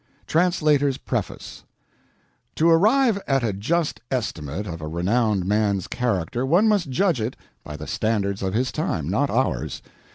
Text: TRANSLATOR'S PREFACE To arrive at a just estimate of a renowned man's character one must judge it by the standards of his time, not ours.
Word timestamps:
TRANSLATOR'S 0.25 0.97
PREFACE 0.97 1.63
To 2.55 2.67
arrive 2.67 3.21
at 3.27 3.43
a 3.43 3.53
just 3.53 4.01
estimate 4.09 4.65
of 4.65 4.81
a 4.81 4.87
renowned 4.87 5.45
man's 5.45 5.87
character 5.87 6.43
one 6.43 6.67
must 6.67 6.89
judge 6.89 7.21
it 7.21 7.35
by 7.63 7.75
the 7.77 7.85
standards 7.85 8.41
of 8.41 8.55
his 8.55 8.71
time, 8.71 9.07
not 9.07 9.29
ours. 9.29 9.83